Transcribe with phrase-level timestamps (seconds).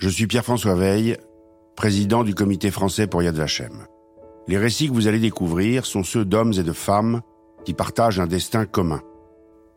[0.00, 1.18] Je suis Pierre-François Veille,
[1.76, 3.84] président du comité français pour Yad Vashem.
[4.48, 7.20] Les récits que vous allez découvrir sont ceux d'hommes et de femmes
[7.66, 9.02] qui partagent un destin commun.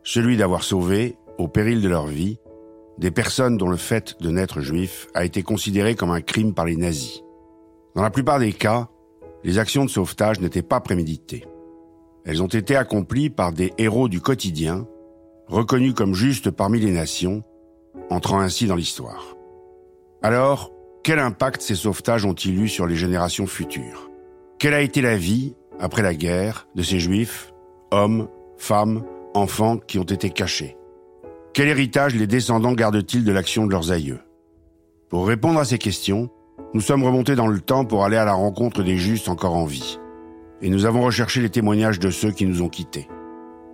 [0.02, 2.38] Celui d'avoir sauvé, au péril de leur vie,
[2.98, 6.64] des personnes dont le fait de naître juif a été considéré comme un crime par
[6.64, 7.22] les nazis.
[7.94, 8.88] Dans la plupart des cas,
[9.44, 11.46] les actions de sauvetage n'étaient pas préméditées.
[12.24, 14.88] Elles ont été accomplies par des héros du quotidien,
[15.48, 17.44] reconnus comme justes parmi les nations,
[18.10, 19.36] entrant ainsi dans l'histoire.
[20.26, 20.72] Alors,
[21.04, 24.10] quel impact ces sauvetages ont-ils eu sur les générations futures?
[24.58, 27.54] Quelle a été la vie, après la guerre, de ces juifs,
[27.92, 30.78] hommes, femmes, enfants qui ont été cachés?
[31.54, 34.22] Quel héritage les descendants gardent-ils de l'action de leurs aïeux?
[35.10, 36.30] Pour répondre à ces questions,
[36.74, 39.66] nous sommes remontés dans le temps pour aller à la rencontre des justes encore en
[39.66, 40.00] vie.
[40.62, 43.10] Et nous avons recherché les témoignages de ceux qui nous ont quittés.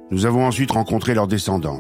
[0.09, 1.78] Nous avons ensuite rencontré leurs descendants,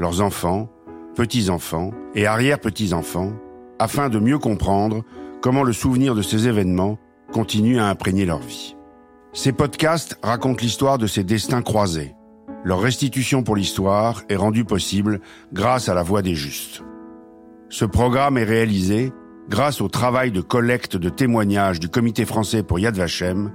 [0.00, 0.68] leurs enfants,
[1.14, 3.32] petits-enfants et arrière-petits-enfants,
[3.80, 5.02] afin de mieux comprendre
[5.40, 6.98] comment le souvenir de ces événements
[7.32, 8.76] continue à imprégner leur vie.
[9.32, 12.14] Ces podcasts racontent l'histoire de ces destins croisés.
[12.62, 15.20] Leur restitution pour l'histoire est rendue possible
[15.52, 16.84] grâce à la voix des justes.
[17.70, 19.12] Ce programme est réalisé
[19.48, 23.50] grâce au travail de collecte de témoignages du Comité français pour Yad Vashem,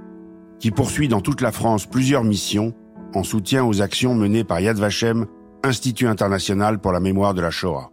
[0.58, 2.74] qui poursuit dans toute la France plusieurs missions
[3.14, 5.26] en soutien aux actions menées par Yad Vashem,
[5.62, 7.90] Institut international pour la mémoire de la Shoah.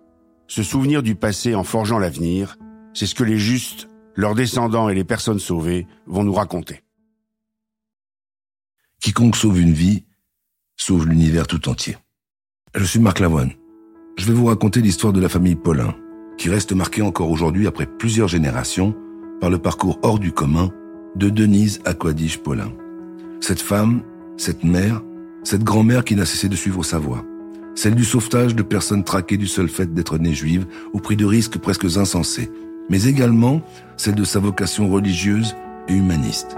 [0.47, 2.57] Se souvenir du passé en forgeant l'avenir,
[2.93, 6.83] c'est ce que les justes, leurs descendants et les personnes sauvées vont nous raconter.
[9.01, 10.05] Quiconque sauve une vie,
[10.77, 11.97] sauve l'univers tout entier.
[12.75, 13.51] Je suis Marc Lavoine.
[14.17, 15.95] Je vais vous raconter l'histoire de la famille Paulin,
[16.37, 18.95] qui reste marquée encore aujourd'hui après plusieurs générations
[19.41, 20.71] par le parcours hors du commun
[21.15, 22.71] de Denise Aquadige Paulin.
[23.41, 24.03] Cette femme,
[24.37, 25.01] cette mère,
[25.43, 27.25] cette grand-mère qui n'a cessé de suivre sa voie.
[27.75, 31.25] Celle du sauvetage de personnes traquées du seul fait d'être nées juives au prix de
[31.25, 32.51] risques presque insensés,
[32.89, 33.61] mais également
[33.97, 35.55] celle de sa vocation religieuse
[35.87, 36.55] et humaniste.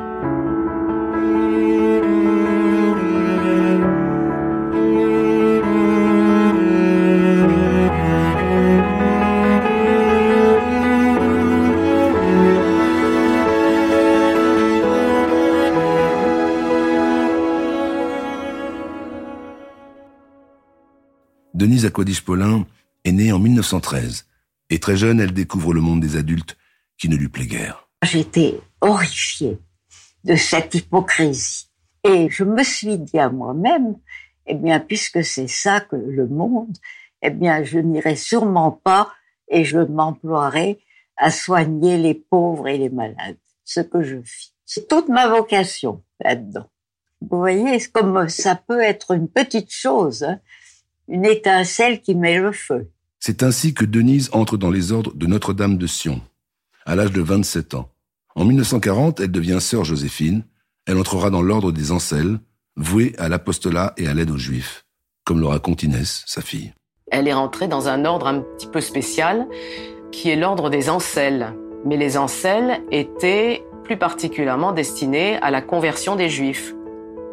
[21.85, 22.65] Denise Aquadiche-Paulin
[23.03, 24.25] est née en 1913
[24.71, 26.57] et très jeune, elle découvre le monde des adultes
[26.97, 27.87] qui ne lui plaît guère.
[28.03, 29.59] J'étais horrifiée
[30.23, 31.67] de cette hypocrisie
[32.03, 33.97] et je me suis dit à moi-même,
[34.47, 36.75] eh bien, puisque c'est ça que le monde,
[37.21, 39.13] eh bien, je n'irai sûrement pas
[39.47, 40.79] et je m'emploierai
[41.17, 44.53] à soigner les pauvres et les malades, ce que je fis.
[44.65, 46.67] C'est toute ma vocation là-dedans.
[47.21, 50.39] Vous voyez, comme ça peut être une petite chose, hein
[51.07, 52.89] une étincelle qui met le feu.
[53.19, 56.21] C'est ainsi que Denise entre dans les ordres de Notre-Dame de Sion,
[56.85, 57.89] à l'âge de 27 ans.
[58.35, 60.43] En 1940, elle devient sœur Joséphine.
[60.85, 62.39] Elle entrera dans l'ordre des Ancelles,
[62.75, 64.85] vouée à l'apostolat et à l'aide aux Juifs,
[65.23, 66.73] comme le raconte Inès, sa fille.
[67.11, 69.47] Elle est rentrée dans un ordre un petit peu spécial,
[70.11, 71.53] qui est l'ordre des Ancelles.
[71.85, 76.75] Mais les Ancelles étaient plus particulièrement destinées à la conversion des Juifs.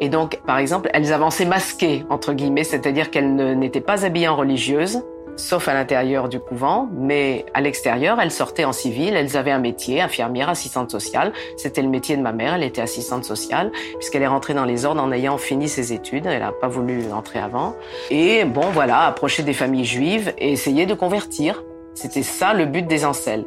[0.03, 4.35] Et donc, par exemple, elles avançaient masquées, entre guillemets, c'est-à-dire qu'elles n'étaient pas habillées en
[4.35, 5.01] religieuse,
[5.37, 9.59] sauf à l'intérieur du couvent, mais à l'extérieur, elles sortaient en civil, elles avaient un
[9.59, 11.31] métier, infirmière, assistante sociale.
[11.55, 14.83] C'était le métier de ma mère, elle était assistante sociale, puisqu'elle est rentrée dans les
[14.83, 17.73] ordres en ayant fini ses études, elle n'a pas voulu entrer avant.
[18.11, 21.63] Et bon, voilà, approcher des familles juives et essayer de convertir.
[21.93, 23.45] C'était ça le but des ancelles.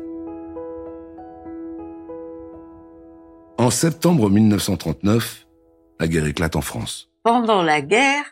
[3.59, 5.46] En septembre 1939,
[5.99, 7.09] la guerre éclate en France.
[7.23, 8.25] Pendant la guerre,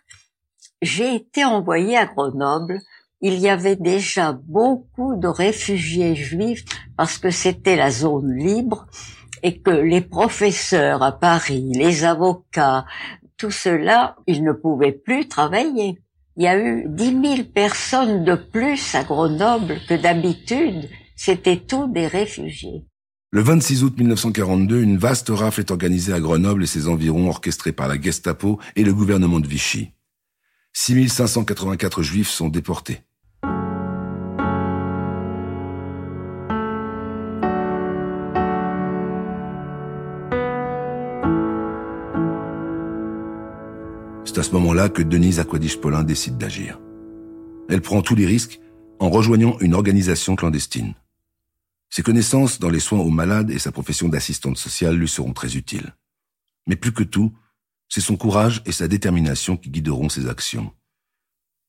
[0.82, 2.80] j'ai été envoyée à Grenoble.
[3.20, 6.64] Il y avait déjà beaucoup de réfugiés juifs
[6.96, 8.86] parce que c'était la zone libre
[9.42, 12.84] et que les professeurs à Paris, les avocats,
[13.36, 15.98] tout cela, ils ne pouvaient plus travailler.
[16.36, 20.88] Il y a eu dix mille personnes de plus à Grenoble que d'habitude.
[21.16, 22.84] C'était tous des réfugiés.
[23.34, 27.72] Le 26 août 1942, une vaste rafle est organisée à Grenoble et ses environs orchestrée
[27.72, 29.90] par la Gestapo et le gouvernement de Vichy.
[30.72, 33.00] 6584 juifs sont déportés.
[44.24, 46.78] C'est à ce moment-là que Denise Aquadiche-Paulin décide d'agir.
[47.68, 48.60] Elle prend tous les risques
[49.00, 50.94] en rejoignant une organisation clandestine.
[51.94, 55.54] Ses connaissances dans les soins aux malades et sa profession d'assistante sociale lui seront très
[55.54, 55.94] utiles.
[56.66, 57.32] Mais plus que tout,
[57.88, 60.72] c'est son courage et sa détermination qui guideront ses actions.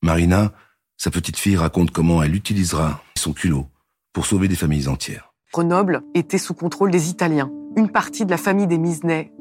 [0.02, 0.52] Marina,
[0.98, 3.68] sa petite fille, raconte comment elle utilisera son culot
[4.14, 5.32] pour sauver des familles entières.
[5.54, 7.52] Grenoble était sous contrôle des Italiens.
[7.78, 9.32] Une partie de la famille des Misnet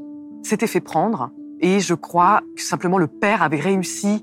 [0.43, 1.31] s'était fait prendre
[1.61, 4.23] et je crois que simplement le père avait réussi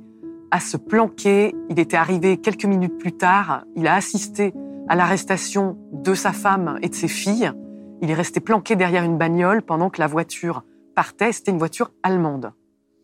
[0.51, 1.55] à se planquer.
[1.71, 3.63] Il était arrivé quelques minutes plus tard.
[3.75, 4.53] Il a assisté
[4.91, 7.53] à l'arrestation de sa femme et de ses filles.
[8.01, 10.65] Il est resté planqué derrière une bagnole pendant que la voiture
[10.95, 11.31] partait.
[11.31, 12.51] C'était une voiture allemande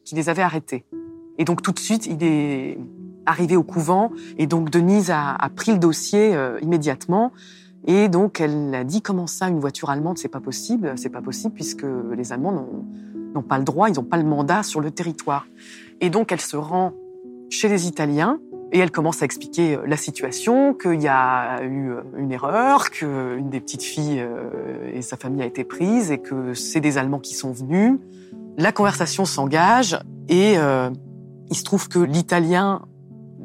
[0.04, 0.86] qui les avait arrêtés.
[1.38, 2.78] Et donc tout de suite, il est
[3.26, 7.32] arrivé au couvent et donc Denise a, pris le dossier euh, immédiatement.
[7.86, 11.22] Et donc elle a dit comment ça, une voiture allemande, c'est pas possible, c'est pas
[11.22, 11.86] possible puisque
[12.18, 12.68] les Allemands
[13.34, 15.48] n'ont pas le droit, ils n'ont pas le mandat sur le territoire.
[16.02, 16.92] Et donc elle se rend
[17.50, 18.42] chez les Italiens
[18.72, 22.90] et elle commence à expliquer euh, la situation, qu'il y a eu euh, une erreur,
[22.90, 26.98] qu'une des petites filles euh, et sa famille a été prise et que c'est des
[26.98, 28.00] Allemands qui sont venus.
[28.58, 30.00] La conversation s'engage
[30.30, 32.82] et il se trouve que l'Italien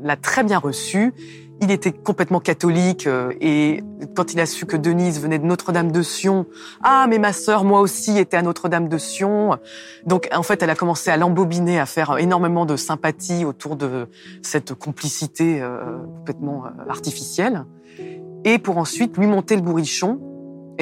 [0.03, 1.13] l'a très bien reçu.
[1.61, 3.85] Il était complètement catholique euh, et
[4.17, 6.47] quand il a su que Denise venait de Notre-Dame de Sion,
[6.83, 9.59] ah mais ma sœur moi aussi était à Notre-Dame de Sion.
[10.05, 14.09] Donc en fait elle a commencé à l'embobiner, à faire énormément de sympathie autour de
[14.43, 17.65] cette complicité euh, complètement euh, artificielle.
[18.45, 20.31] Et pour ensuite lui monter le bourrichon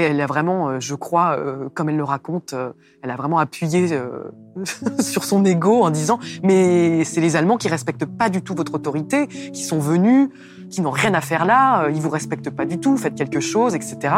[0.00, 3.16] et elle a vraiment, euh, je crois, euh, comme elle le raconte, euh, elle a
[3.16, 3.88] vraiment appuyé
[4.98, 8.74] sur son ego en disant mais c'est les Allemands qui respectent pas du tout votre
[8.74, 10.28] autorité, qui sont venus,
[10.70, 13.74] qui n'ont rien à faire là, ils vous respectent pas du tout, faites quelque chose,
[13.74, 14.14] etc.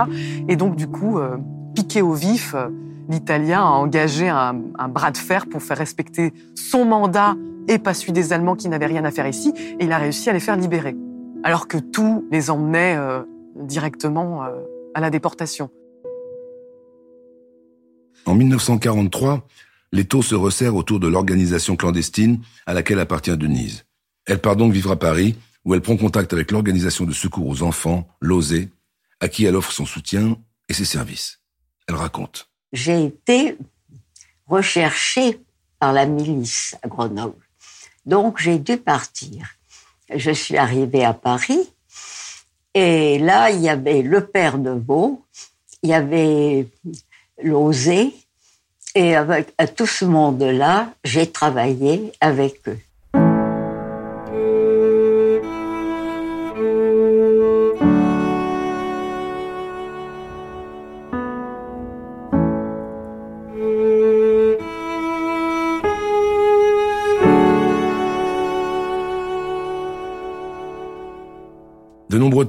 [0.49, 1.19] Et donc du coup,
[1.75, 2.55] piqué au vif,
[3.09, 7.37] l'Italien a engagé un, un, bras de fer pour faire respecter son mandat
[7.69, 10.29] et pas celui des Allemands qui n'avaient rien à faire ici, et il a réussi
[10.29, 10.97] à les faire libérer,
[11.45, 12.99] alors que tout les emmenait
[13.57, 14.43] directement
[14.95, 15.71] à la déportation.
[18.25, 19.47] En 1943,
[19.93, 23.85] l'étau se resserre autour de l'organisation clandestine à laquelle appartient Denise.
[24.27, 27.63] Elle part donc vivre à Paris, où elle prend contact avec l'organisation de secours aux
[27.63, 28.69] enfants, l'OSE,
[29.21, 30.37] à qui elle offre son soutien
[30.69, 31.41] et ses services.
[31.89, 32.49] Elle raconte.
[32.73, 33.57] J'ai été
[34.47, 35.41] recherchée
[35.79, 37.45] par la milice à Grenoble.
[38.07, 39.57] Donc j'ai dû partir.
[40.15, 41.73] Je suis arrivée à Paris
[42.75, 45.23] et là, il y avait le père de Beau,
[45.83, 46.67] il y avait
[47.43, 48.15] l'Osé,
[48.95, 52.79] et avec tout ce monde-là, j'ai travaillé avec eux.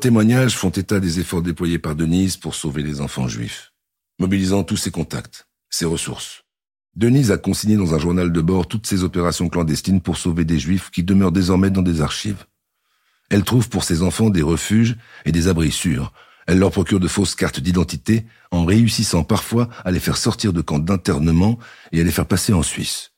[0.03, 3.71] Témoignages font état des efforts déployés par Denise pour sauver les enfants juifs,
[4.19, 6.43] mobilisant tous ses contacts, ses ressources.
[6.97, 10.59] Denise a consigné dans un journal de bord toutes ses opérations clandestines pour sauver des
[10.59, 12.43] juifs qui demeurent désormais dans des archives.
[13.29, 16.11] Elle trouve pour ses enfants des refuges et des abris sûrs.
[16.47, 20.59] Elle leur procure de fausses cartes d'identité en réussissant parfois à les faire sortir de
[20.59, 21.59] camps d'internement
[21.93, 23.11] et à les faire passer en Suisse.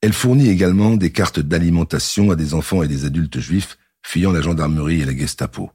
[0.00, 4.40] Elle fournit également des cartes d'alimentation à des enfants et des adultes juifs fuyant la
[4.40, 5.70] gendarmerie et la Gestapo.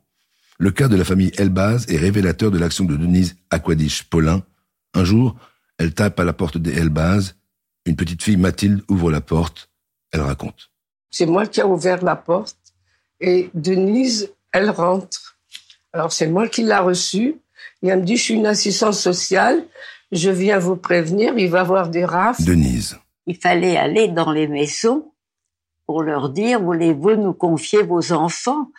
[0.60, 4.42] Le cas de la famille Elbaz est révélateur de l'action de Denise Aquadiche-Paulin.
[4.96, 5.36] Un jour,
[5.78, 7.36] elle tape à la porte des Elbaz.
[7.86, 9.70] Une petite fille, Mathilde, ouvre la porte.
[10.12, 10.72] Elle raconte.
[11.12, 12.58] C'est moi qui ai ouvert la porte
[13.20, 15.38] et Denise, elle rentre.
[15.94, 17.36] Alors c'est moi qui l'a reçue.
[17.84, 19.64] Et elle me dit, je suis une assistante sociale,
[20.12, 22.44] je viens vous prévenir, il va y avoir des rafles.
[22.44, 22.98] Denise.
[23.28, 25.12] Il fallait aller dans les maisons
[25.86, 28.72] pour leur dire, voulez-vous nous confier vos enfants?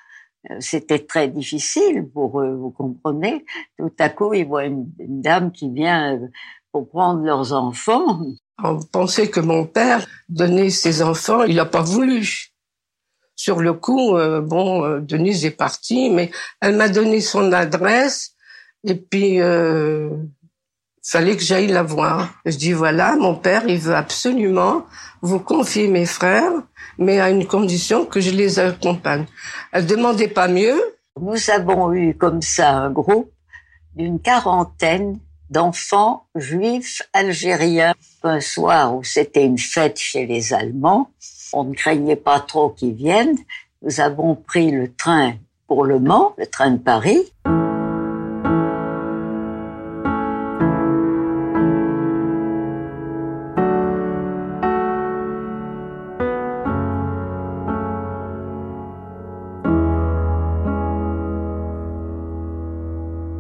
[0.60, 3.44] C'était très difficile pour eux, vous comprenez.
[3.78, 6.26] Tout à coup, ils voient une, dame qui vient euh,
[6.72, 8.20] pour prendre leurs enfants.
[8.62, 12.48] On pensait que mon père donnait ses enfants, il n'a pas voulu.
[13.36, 16.30] Sur le coup, euh, bon, Denise est partie, mais
[16.60, 18.34] elle m'a donné son adresse
[18.84, 20.10] et puis euh,
[21.10, 22.28] fallait que j'aille la voir.
[22.44, 24.84] Je dis voilà, mon père, il veut absolument
[25.22, 26.52] vous confier mes frères
[26.98, 29.26] mais à une condition que je les accompagne.
[29.72, 30.78] Elle demandait pas mieux.
[31.20, 33.30] Nous avons eu comme ça un groupe
[33.96, 35.18] d'une quarantaine
[35.50, 37.94] d'enfants juifs algériens.
[38.22, 41.10] Un soir où c'était une fête chez les Allemands,
[41.52, 43.38] on ne craignait pas trop qu'ils viennent.
[43.82, 45.34] Nous avons pris le train
[45.66, 47.32] pour Le Mans, le train de Paris.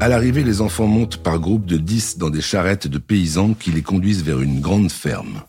[0.08, 3.70] À l'arrivée, les enfants montent par groupes de dix dans des charrettes de paysans qui
[3.70, 5.42] les conduisent vers une grande ferme.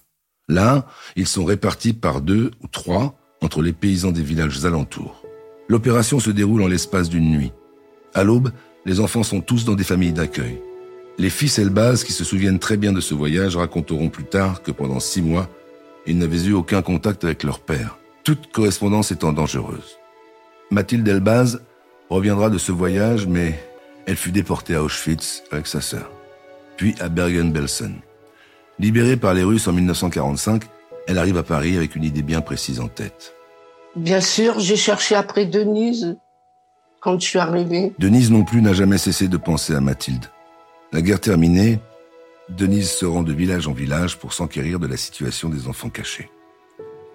[0.49, 0.85] Là,
[1.15, 5.23] ils sont répartis par deux ou trois entre les paysans des villages alentours.
[5.69, 7.53] L'opération se déroule en l'espace d'une nuit.
[8.13, 8.51] À l'aube,
[8.85, 10.59] Les enfants sont tous dans des familles d'accueil.
[11.17, 14.71] Les fils Elbaz, qui se souviennent très bien de ce voyage, raconteront plus tard que
[14.71, 15.47] pendant six mois,
[16.05, 19.99] ils n'avaient eu aucun contact avec leur père, toute correspondance étant dangereuse.
[20.69, 21.61] Mathilde Elbaz
[22.09, 23.57] reviendra de ce voyage, mais
[24.05, 26.09] elle fut déportée à Auschwitz avec sa sœur,
[26.77, 27.95] puis à Bergen-Belsen.
[28.79, 30.63] Libérée par les Russes en 1945,
[31.07, 33.33] elle arrive à Paris avec une idée bien précise en tête.
[33.95, 36.17] Bien sûr, j'ai cherché après Denise
[37.01, 37.93] quand je suis arrivée.
[37.97, 40.25] Denise non plus n'a jamais cessé de penser à Mathilde.
[40.91, 41.79] La guerre terminée,
[42.49, 46.29] Denise se rend de village en village pour s'enquérir de la situation des enfants cachés.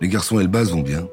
[0.01, 1.07] Les garçons Elbaz vont bien.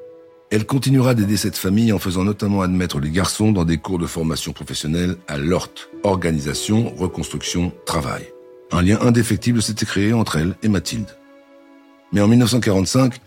[0.51, 4.05] Elle continuera d'aider cette famille en faisant notamment admettre les garçons dans des cours de
[4.05, 5.71] formation professionnelle à l'ORT,
[6.03, 8.25] Organisation, Reconstruction, Travail.
[8.73, 11.07] Un lien indéfectible s'était créé entre elle et Mathilde.
[12.11, 13.21] Mais en 1945,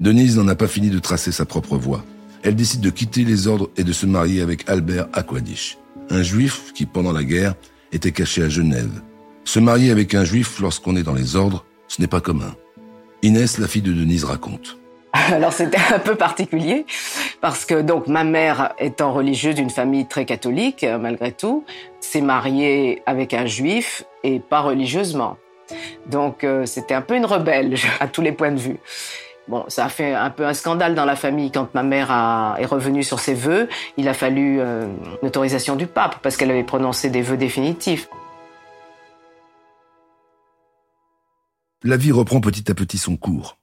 [0.00, 2.04] Denise n'en a pas fini de tracer sa propre voie.
[2.42, 5.78] Elle décide de quitter les ordres et de se marier avec Albert Aquadish,
[6.10, 7.54] un juif qui, pendant la guerre,
[7.92, 9.02] était caché à Genève.
[9.44, 12.56] Se marier avec un juif lorsqu'on est dans les ordres, ce n'est pas commun.
[13.22, 14.76] Inès, la fille de Denise, raconte.
[15.32, 16.86] Alors c'était un peu particulier
[17.40, 21.64] parce que donc ma mère étant religieuse d'une famille très catholique euh, malgré tout,
[22.00, 25.36] s'est mariée avec un juif et pas religieusement.
[26.06, 28.78] Donc euh, c'était un peu une rebelle à tous les points de vue.
[29.48, 32.56] Bon, ça a fait un peu un scandale dans la famille quand ma mère a,
[32.58, 33.68] est revenue sur ses vœux.
[33.96, 34.86] Il a fallu euh,
[35.22, 38.08] une autorisation du pape parce qu'elle avait prononcé des vœux définitifs.
[41.84, 43.56] La vie reprend petit à petit son cours.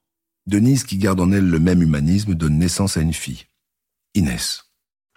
[0.45, 3.43] Denise, qui garde en elle le même humanisme, donne naissance à une fille,
[4.15, 4.63] Inès.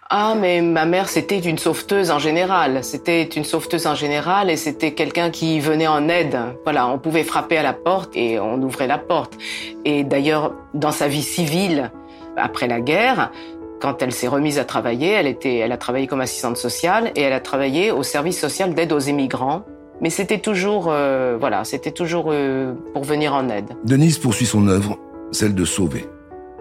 [0.08, 2.84] Ah, mais ma mère, c'était une sauveteuse en général.
[2.84, 6.38] C'était une sauveteuse en général et c'était quelqu'un qui venait en aide.
[6.62, 9.36] Voilà, on pouvait frapper à la porte et on ouvrait la porte.
[9.84, 11.90] Et d'ailleurs, dans sa vie civile,
[12.36, 13.32] après la guerre,
[13.80, 17.22] quand elle s'est remise à travailler, elle était, elle a travaillé comme assistante sociale et
[17.22, 19.64] elle a travaillé au service social d'aide aux immigrants.
[20.00, 23.70] Mais c'était toujours, euh, voilà, c'était toujours euh, pour venir en aide.
[23.84, 24.98] Denise poursuit son œuvre,
[25.32, 26.06] celle de sauver,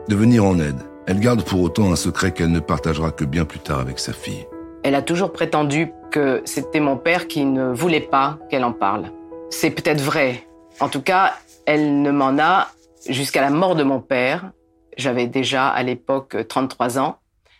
[0.07, 0.81] de venir en aide.
[1.07, 4.13] Elle garde pour autant un secret qu'elle ne partagera que bien plus tard avec sa
[4.13, 4.47] fille.
[4.83, 9.11] Elle a toujours prétendu que c'était mon père qui ne voulait pas qu'elle en parle.
[9.49, 10.47] C'est peut-être vrai.
[10.79, 11.33] En tout cas,
[11.65, 12.67] elle ne m'en a
[13.07, 14.51] jusqu'à la mort de mon père.
[14.97, 17.17] J'avais déjà à l'époque 33 ans,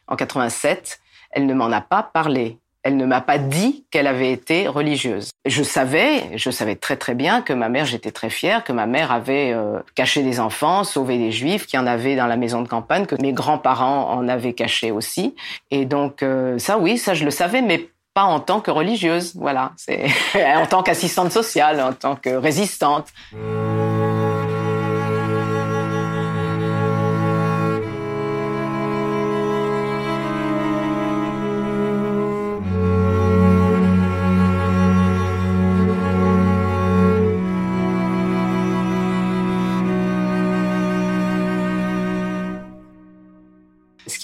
[0.07, 0.99] en 87.
[1.31, 5.31] Elle ne m'en a pas parlé elle ne m'a pas dit qu'elle avait été religieuse.
[5.43, 8.85] Je savais, je savais très très bien que ma mère, j'étais très fière, que ma
[8.85, 12.37] mère avait euh, caché des enfants, sauvé des juifs, qu'il y en avait dans la
[12.37, 15.35] maison de campagne, que mes grands-parents en avaient caché aussi.
[15.71, 19.35] Et donc euh, ça, oui, ça je le savais, mais pas en tant que religieuse,
[19.35, 19.71] voilà.
[19.77, 20.05] C'est
[20.55, 23.07] en tant qu'assistante sociale, en tant que résistante.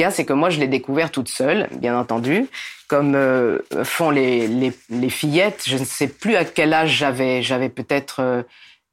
[0.10, 2.48] C'est que moi, je l'ai découvert toute seule, bien entendu,
[2.88, 4.72] comme euh, font les,
[5.10, 5.64] fillettes.
[5.68, 7.42] Je ne sais plus à quel âge j'avais.
[7.44, 8.44] J'avais peut-être euh,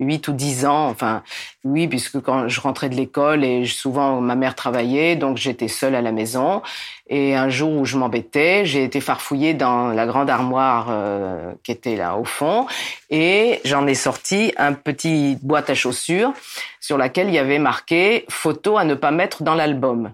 [0.00, 0.88] 8 ou 10 ans.
[0.88, 1.22] Enfin,
[1.64, 5.94] oui, puisque quand je rentrais de l'école et souvent ma mère travaillait, donc j'étais seule
[5.94, 6.62] à la maison.
[7.08, 11.72] Et un jour où je m'embêtais, j'ai été farfouillée dans la grande armoire euh, qui
[11.72, 12.66] était là au fond
[13.10, 16.32] et j'en ai sorti un petit boîte à chaussures
[16.80, 20.12] sur laquelle il y avait marqué photo à ne pas mettre dans l'album.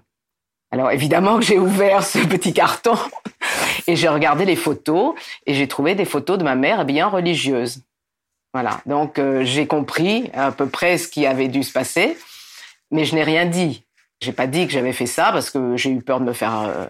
[0.74, 2.96] Alors évidemment j'ai ouvert ce petit carton
[3.86, 5.14] et j'ai regardé les photos
[5.46, 7.78] et j'ai trouvé des photos de ma mère bien religieuse.
[8.52, 12.18] Voilà, donc euh, j'ai compris à peu près ce qui avait dû se passer,
[12.90, 13.84] mais je n'ai rien dit.
[14.20, 16.62] J'ai pas dit que j'avais fait ça parce que j'ai eu peur de me faire
[16.62, 16.86] euh,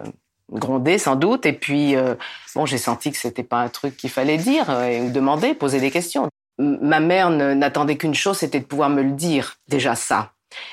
[0.51, 2.15] gronder sans doute et puis euh,
[2.55, 4.67] bon, j'ai senti que c'était pas un truc qu'il fallait dire
[5.03, 6.27] ou demander, poser des questions.
[6.57, 10.31] ma mère n'attendait qu'une chose, c'était de pouvoir me le dire, déjà ça.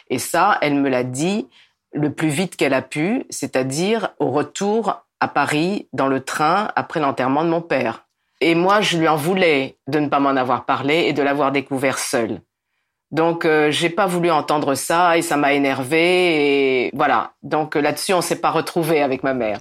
[0.08, 1.46] Et ça, elle me l'a dit
[1.92, 7.00] le plus vite qu'elle a pu, c'est-à-dire au retour à Paris dans le train après
[7.00, 8.06] l'enterrement de mon père.
[8.40, 11.52] Et moi, je lui en voulais de ne pas m'en avoir parlé et de l'avoir
[11.52, 12.40] découvert seule.
[13.12, 17.32] Donc, euh, j'ai pas voulu entendre ça et ça m'a énervé et voilà.
[17.42, 19.60] Donc là-dessus, on s'est pas retrouvé avec ma mère.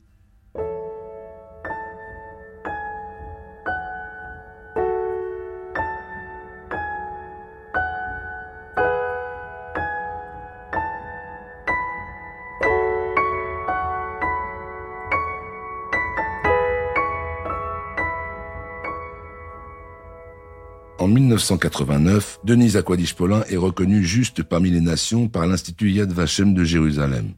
[21.01, 26.63] En 1989, Denise Aquadish-Paulin est reconnue juste parmi les nations par l'Institut Yad Vashem de
[26.63, 27.33] Jérusalem,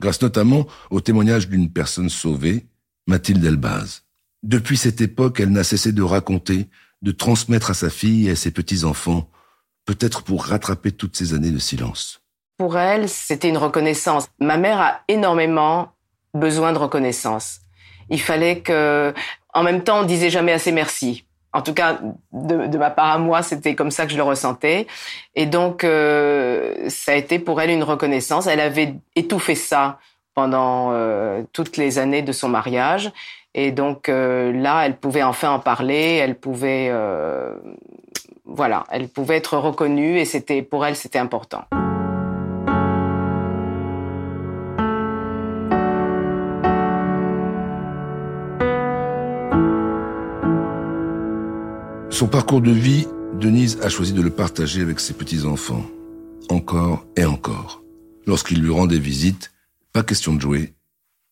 [0.00, 2.66] grâce notamment au témoignage d'une personne sauvée,
[3.06, 4.02] Mathilde Elbaz.
[4.42, 6.66] Depuis cette époque, elle n'a cessé de raconter,
[7.02, 9.30] de transmettre à sa fille et à ses petits-enfants,
[9.84, 12.20] peut-être pour rattraper toutes ces années de silence.
[12.58, 14.26] Pour elle, c'était une reconnaissance.
[14.40, 15.92] Ma mère a énormément
[16.34, 17.60] besoin de reconnaissance.
[18.10, 19.14] Il fallait que,
[19.52, 21.23] en même temps, on disait jamais assez merci.
[21.54, 22.00] En tout cas,
[22.32, 24.88] de, ma part à moi, c'était comme ça que je le ressentais.
[25.36, 28.48] Et donc, euh, ça a été pour elle une reconnaissance.
[28.48, 29.98] Elle avait étouffé ça
[30.34, 33.12] pendant euh, toutes les années de son mariage.
[33.54, 36.18] Et donc euh, là, elle pouvait enfin en parler.
[36.20, 36.92] Elle pouvait,
[38.44, 40.18] voilà, elle pouvait être reconnue.
[40.18, 41.62] Et c'était pour elle, c'était important.
[52.14, 53.08] Son parcours de vie,
[53.40, 55.84] Denise a choisi de le partager avec ses petits-enfants.
[56.48, 57.82] Encore et encore.
[58.24, 59.52] Lorsqu'il lui rendait visite,
[59.92, 60.74] pas question de jouer,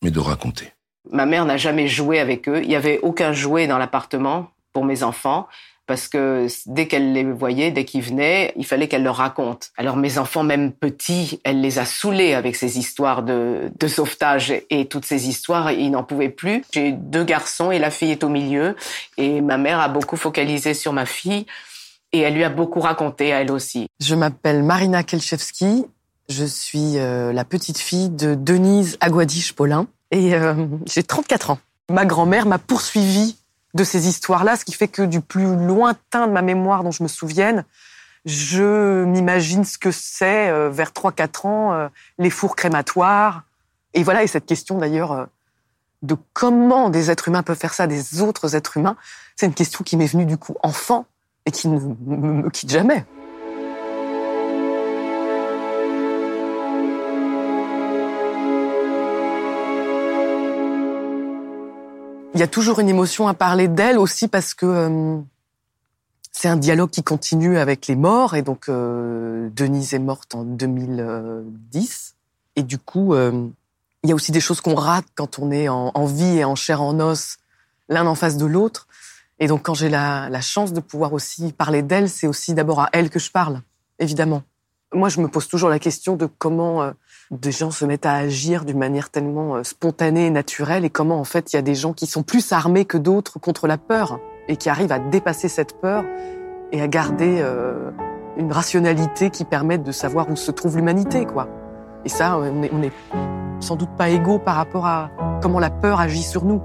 [0.03, 0.73] mais de raconter.
[1.09, 2.63] Ma mère n'a jamais joué avec eux.
[2.65, 5.47] Il n'y avait aucun jouet dans l'appartement pour mes enfants
[5.87, 9.71] parce que dès qu'elle les voyait, dès qu'ils venaient, il fallait qu'elle leur raconte.
[9.77, 14.87] Alors mes enfants, même petits, elle les a saoulés avec ces histoires de, sauvetage et
[14.87, 16.63] toutes ces histoires, ils n'en pouvaient plus.
[16.73, 18.77] J'ai deux garçons et la fille est au milieu
[19.19, 21.47] et ma mère a beaucoup focalisé sur ma fille
[22.13, 23.87] et elle lui a beaucoup raconté à elle aussi.
[24.01, 25.85] Je m'appelle Marina Kelchevski,
[26.29, 30.55] je suis euh, la petite fille de Denise Aguadiche-Paulin et euh,
[30.87, 31.59] j'ai 34 ans.
[31.91, 33.37] Ma grand-mère m'a poursuivie
[33.75, 37.03] de ces histoires-là, ce qui fait que du plus lointain de ma mémoire dont je
[37.03, 37.65] me souvienne,
[38.25, 41.89] je m'imagine ce que c'est euh, vers 3-4 ans, euh,
[42.19, 43.45] les fours crématoires.
[43.95, 45.25] Et voilà, et cette question d'ailleurs euh,
[46.03, 48.97] de comment des êtres humains peuvent faire ça des autres êtres humains,
[49.37, 51.07] c'est une question qui m'est venue du coup enfant
[51.47, 53.05] et qui ne me quitte jamais.
[62.35, 65.19] Il y a toujours une émotion à parler d'elle aussi parce que euh,
[66.31, 70.43] c'est un dialogue qui continue avec les morts et donc euh, Denise est morte en
[70.45, 72.15] 2010
[72.57, 73.49] et du coup euh,
[74.03, 76.55] il y a aussi des choses qu'on rate quand on est en, vie et en
[76.55, 77.37] chair en os
[77.91, 78.89] l'un en face de l'autre.
[79.39, 82.81] Et donc quand j'ai la, la chance de pouvoir aussi parler d'elle c'est aussi d'abord
[82.81, 83.61] à elle que je parle
[83.99, 84.43] évidemment.
[84.95, 86.93] Moi je me pose toujours la question de comment
[87.33, 91.19] des gens se mettent à agir d'une manière tellement euh, spontanée et naturelle et comment
[91.19, 93.79] en fait il y a des gens qui sont plus armés que d'autres contre la
[93.79, 96.05] peur et qui arrivent à dépasser cette peur
[96.73, 97.91] et à garder euh,
[98.37, 101.49] une rationalité qui permette de savoir où se trouve l'humanité quoi.
[102.05, 102.93] Et ça on est, on est
[103.61, 106.61] sans doute pas égaux par rapport à comment la peur agit sur nous.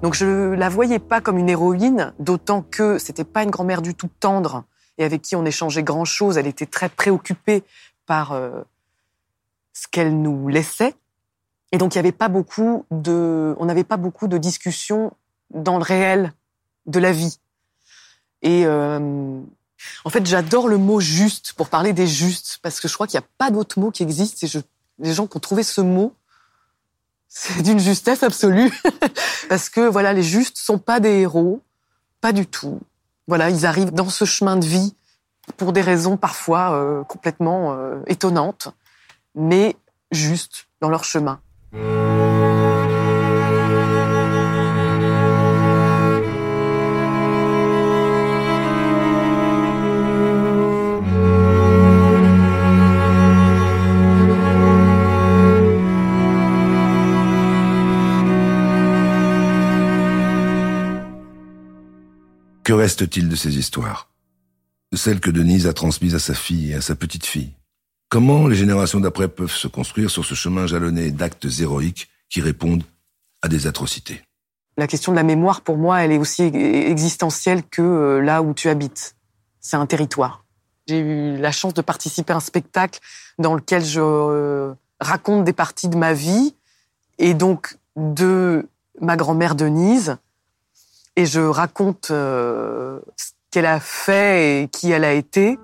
[0.00, 3.94] Donc je la voyais pas comme une héroïne, d'autant que c'était pas une grand-mère du
[3.94, 4.64] tout tendre
[4.98, 6.38] et avec qui on échangeait grand chose.
[6.38, 7.64] Elle était très préoccupée
[8.06, 8.62] par euh,
[9.72, 10.94] ce qu'elle nous laissait.
[11.72, 15.12] Et donc, il n'y avait pas beaucoup de, on n'avait pas beaucoup de discussions
[15.50, 16.32] dans le réel
[16.86, 17.38] de la vie.
[18.42, 19.40] Et euh,
[20.04, 23.18] en fait, j'adore le mot juste pour parler des justes parce que je crois qu'il
[23.18, 24.42] n'y a pas d'autre mot qui existe.
[24.44, 24.48] Et
[24.98, 26.14] les gens qui ont trouvé ce mot,
[27.28, 28.72] c'est d'une justesse absolue
[29.48, 31.60] parce que voilà, les justes sont pas des héros,
[32.20, 32.80] pas du tout.
[33.28, 34.94] Voilà, ils arrivent dans ce chemin de vie
[35.56, 38.68] pour des raisons parfois euh, complètement euh, étonnantes,
[39.34, 39.76] mais
[40.12, 41.40] juste dans leur chemin.
[62.66, 64.10] Que reste-t-il de ces histoires?
[64.92, 67.52] Celles que Denise a transmises à sa fille et à sa petite-fille
[68.08, 72.82] Comment les générations d'après peuvent se construire sur ce chemin jalonné d'actes héroïques qui répondent
[73.40, 74.20] à des atrocités?
[74.76, 78.52] La question de la mémoire, pour moi, elle est aussi existentielle que euh, là où
[78.52, 79.14] tu habites.
[79.60, 80.44] C'est un territoire.
[80.88, 82.98] J'ai eu la chance de participer à un spectacle
[83.38, 86.56] dans lequel je euh, raconte des parties de ma vie
[87.20, 88.68] et donc de
[89.00, 90.16] ma grand-mère Denise,
[91.16, 95.58] et je raconte euh, ce qu'elle a fait et qui elle a été.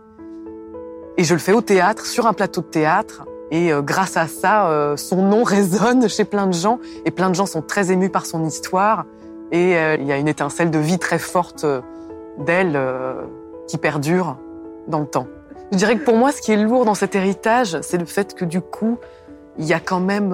[1.18, 3.26] Et je le fais au théâtre, sur un plateau de théâtre.
[3.50, 6.78] Et euh, grâce à ça, euh, son nom résonne chez plein de gens.
[7.04, 9.04] Et plein de gens sont très émus par son histoire.
[9.50, 11.66] Et il y a une étincelle de vie très forte
[12.38, 12.80] d'elle
[13.68, 14.38] qui perdure
[14.88, 15.26] dans le temps.
[15.72, 18.32] Je dirais que pour moi, ce qui est lourd dans cet héritage, c'est le fait
[18.34, 18.96] que du coup,
[19.58, 20.32] il y a quand même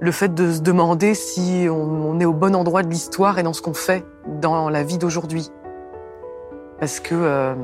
[0.00, 3.52] le fait de se demander si on, est au bon endroit de l'histoire et dans
[3.52, 4.04] ce qu'on fait
[4.40, 5.50] dans la vie d'aujourd'hui.
[6.80, 7.54] Parce que euh,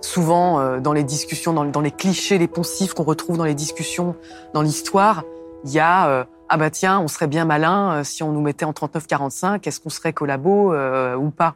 [0.00, 4.16] souvent, euh, dans les discussions, dans, les clichés, les poncifs qu'on retrouve dans les discussions
[4.52, 5.24] dans l'histoire,
[5.64, 8.40] il y a euh, ah bah tiens, on serait bien malin euh, si on nous
[8.40, 11.54] mettait en 39-45, est-ce qu'on serait collabo euh, ou pas?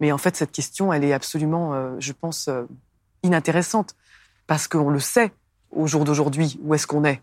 [0.00, 2.50] Mais en fait, cette question, elle est absolument, euh, je pense,
[3.22, 3.94] inintéressante,
[4.48, 5.32] parce qu'on le sait
[5.70, 7.22] au jour d'aujourd'hui, où est-ce qu'on est,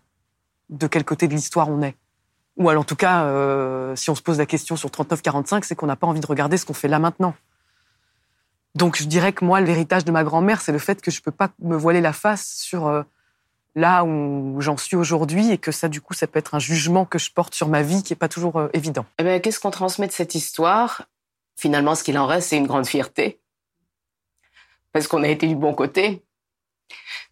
[0.70, 1.94] de quel côté de l'histoire on est.
[2.56, 3.24] Ou alors, en tout cas,
[3.96, 6.56] si on se pose la question sur 39-45, c'est qu'on n'a pas envie de regarder
[6.56, 7.34] ce qu'on fait là maintenant.
[8.74, 11.30] Donc je dirais que moi, l'héritage de ma grand-mère, c'est le fait que je peux
[11.30, 13.04] pas me voiler la face sur
[13.74, 17.04] là où j'en suis aujourd'hui et que ça, du coup, ça peut être un jugement
[17.04, 19.06] que je porte sur ma vie qui est pas toujours euh, évident.
[19.18, 21.08] Eh ben, qu'est-ce qu'on transmet de cette histoire?
[21.56, 23.40] Finalement, ce qu'il en reste, c'est une grande fierté.
[24.92, 26.24] Parce qu'on a été du bon côté.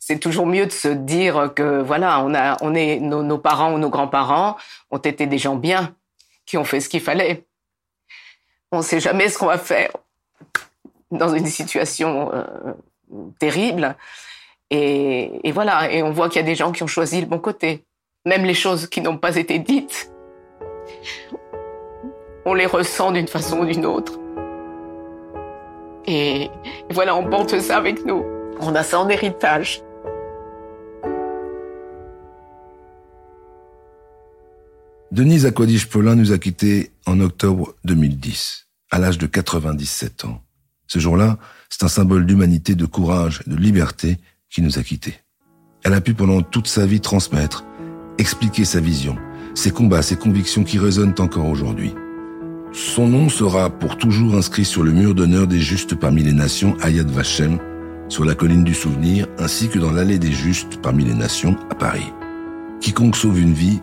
[0.09, 3.79] C'est toujours mieux de se dire que, voilà, on a, on est, nos, parents ou
[3.79, 4.57] nos grands-parents
[4.90, 5.94] ont été des gens bien,
[6.47, 7.44] qui ont fait ce qu'il fallait.
[8.73, 9.90] On ne sait jamais ce qu'on va faire
[11.11, 12.73] dans une situation euh,
[13.38, 13.97] terrible.
[14.71, 17.38] Et, voilà, et on voit qu'il y a des gens qui ont choisi le bon
[17.38, 17.85] côté.
[18.25, 20.11] Même les choses qui n'ont pas été dites,
[22.47, 24.18] on les ressent d'une façon ou d'une autre.
[26.07, 26.51] Et,
[26.88, 28.25] voilà, on porte ça avec nous.
[28.62, 29.83] On a ça en héritage.
[35.11, 40.42] Denise Aquadige-Paulin nous a quittés en octobre 2010, à l'âge de 97 ans.
[40.87, 41.38] Ce jour-là,
[41.71, 44.18] c'est un symbole d'humanité, de courage, de liberté
[44.51, 45.14] qui nous a quittés.
[45.83, 47.64] Elle a pu pendant toute sa vie transmettre,
[48.18, 49.16] expliquer sa vision,
[49.55, 51.94] ses combats, ses convictions qui résonnent encore aujourd'hui.
[52.73, 56.77] Son nom sera pour toujours inscrit sur le mur d'honneur des justes parmi les nations
[56.83, 57.59] à Yad Vashem,
[58.11, 61.75] sur la colline du souvenir, ainsi que dans l'allée des justes parmi les nations à
[61.75, 62.12] Paris.
[62.83, 63.81] Quiconque sauve une vie,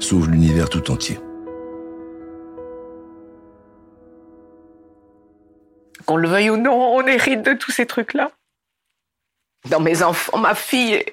[0.00, 1.18] sauve l'univers tout entier.
[6.06, 8.30] Qu'on le veuille ou non, on hérite de tous ces trucs-là
[9.68, 11.04] dans mes enfants, ma fille,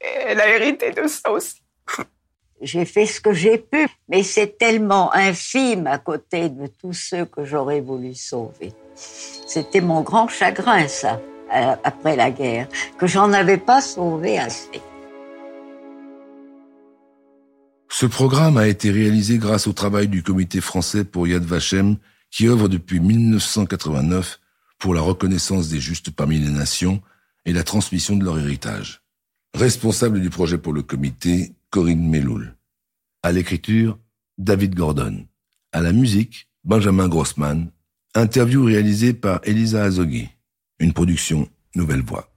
[0.00, 1.62] elle a hérité de ça aussi.
[2.60, 7.24] J'ai fait ce que j'ai pu, mais c'est tellement infime à côté de tous ceux
[7.24, 8.72] que j'aurais voulu sauver.
[8.94, 11.20] C'était mon grand chagrin, ça,
[11.52, 14.80] euh, après la guerre, que j'en avais pas sauvé assez.
[18.02, 21.98] Ce programme a été réalisé grâce au travail du comité français pour Yad Vashem,
[22.32, 24.40] qui œuvre depuis 1989
[24.80, 27.00] pour la reconnaissance des justes parmi les nations
[27.44, 29.02] et la transmission de leur héritage.
[29.54, 32.56] Responsable du projet pour le comité, Corinne Meloul.
[33.22, 34.00] À l'écriture,
[34.36, 35.24] David Gordon.
[35.70, 37.70] À la musique, Benjamin Grossman.
[38.16, 40.28] Interview réalisée par Elisa Azoghi.
[40.80, 42.28] Une production Nouvelle Voix.